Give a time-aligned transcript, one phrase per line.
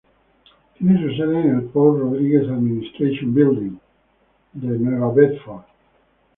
[0.79, 3.77] Tiene su sede en el "Paul Rodrigues Administration Building"
[4.63, 5.61] en New Bedford.